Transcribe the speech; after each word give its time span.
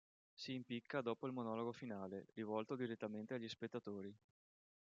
Si 0.33 0.55
impicca 0.55 1.01
dopo 1.01 1.27
il 1.27 1.31
monologo 1.31 1.71
finale, 1.71 2.25
rivolto 2.33 2.75
direttamente 2.75 3.35
agli 3.35 3.47
spettatori. 3.47 4.11